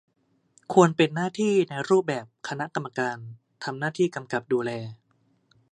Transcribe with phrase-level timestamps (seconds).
[0.73, 3.17] ควรเป็นหน้าที่ในรูปแบบคณะกรรมการ
[3.63, 4.71] ทำหน้าที่กำกับดูแล